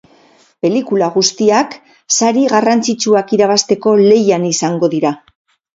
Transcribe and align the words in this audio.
Pelikula 0.65 1.09
guztiak 1.17 1.77
sari 2.17 2.47
garrantzitsuak 2.55 3.39
irabazteko 3.39 3.97
lehian 4.05 4.53
izango 4.55 4.93
dira. 4.99 5.19